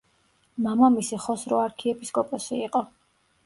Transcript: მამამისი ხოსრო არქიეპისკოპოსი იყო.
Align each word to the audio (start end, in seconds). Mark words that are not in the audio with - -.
მამამისი 0.67 1.21
ხოსრო 1.27 1.61
არქიეპისკოპოსი 1.67 2.61
იყო. 2.67 2.87